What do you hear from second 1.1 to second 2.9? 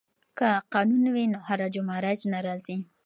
وي نو هرج و مرج نه راځي.